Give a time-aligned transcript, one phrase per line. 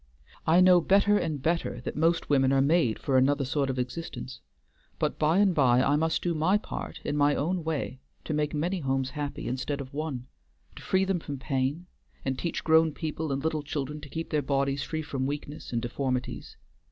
[0.47, 4.41] I know better and better that most women are made for another sort of existence,
[4.97, 8.55] but by and by I must do my part in my own way to make
[8.55, 10.25] many homes happy instead of one;
[10.75, 11.85] to free them from pain,
[12.25, 15.83] and teach grown people and little children to keep their bodies free from weakness and
[15.83, 16.57] deformities.